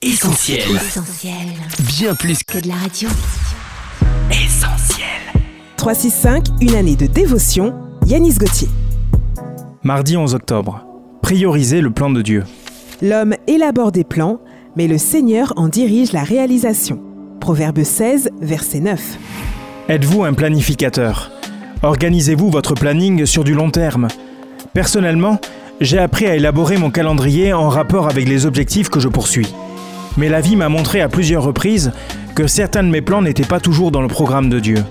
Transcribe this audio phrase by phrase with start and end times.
[0.00, 0.60] Essentiel.
[0.76, 1.34] Essentiel.
[1.88, 3.08] Bien plus Que de la radio.
[4.30, 5.04] qu'essentiel.
[5.76, 7.74] 365, une année de dévotion,
[8.06, 8.68] Yanis Gauthier.
[9.82, 10.84] Mardi 11 octobre.
[11.20, 12.44] Prioriser le plan de Dieu.
[13.02, 14.38] L'homme élabore des plans,
[14.76, 17.00] mais le Seigneur en dirige la réalisation.
[17.40, 19.00] Proverbe 16, verset 9.
[19.88, 21.32] Êtes-vous un planificateur?
[21.82, 24.06] Organisez-vous votre planning sur du long terme.
[24.74, 25.40] Personnellement,
[25.80, 29.48] j'ai appris à élaborer mon calendrier en rapport avec les objectifs que je poursuis.
[30.18, 31.92] Mais la vie m'a montré à plusieurs reprises
[32.34, 34.84] que certains de mes plans n'étaient pas toujours dans le programme de Dieu.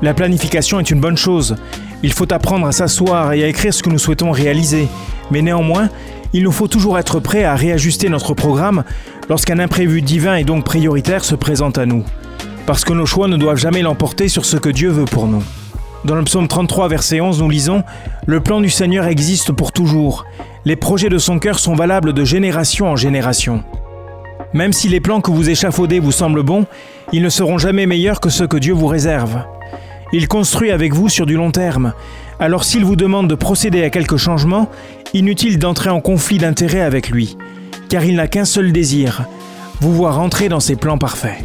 [0.00, 1.56] La planification est une bonne chose.
[2.02, 4.88] Il faut apprendre à s'asseoir et à écrire ce que nous souhaitons réaliser.
[5.30, 5.90] Mais néanmoins,
[6.32, 8.84] il nous faut toujours être prêt à réajuster notre programme
[9.28, 12.02] lorsqu'un imprévu divin et donc prioritaire se présente à nous.
[12.64, 15.42] Parce que nos choix ne doivent jamais l'emporter sur ce que Dieu veut pour nous.
[16.06, 17.84] Dans le psaume 33, verset 11, nous lisons
[18.24, 20.24] Le plan du Seigneur existe pour toujours.
[20.64, 23.62] Les projets de son cœur sont valables de génération en génération.
[24.54, 26.66] Même si les plans que vous échafaudez vous semblent bons,
[27.12, 29.42] ils ne seront jamais meilleurs que ceux que Dieu vous réserve.
[30.12, 31.92] Il construit avec vous sur du long terme.
[32.40, 34.70] Alors s'il vous demande de procéder à quelques changements,
[35.12, 37.36] inutile d'entrer en conflit d'intérêts avec lui,
[37.88, 39.24] car il n'a qu'un seul désir,
[39.80, 41.44] vous voir entrer dans ses plans parfaits.